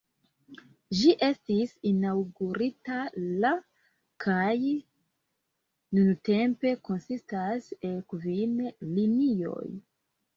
[0.99, 3.01] Ĝi estis inaŭgurita
[3.43, 3.51] la
[4.25, 4.55] kaj
[5.97, 8.57] nuntempe konsistas el kvin
[8.97, 9.69] linioj.